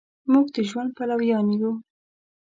مونږ 0.31 0.47
د 0.55 0.57
ژوند 0.69 0.89
پلویان 0.97 1.47
یو 1.59 1.73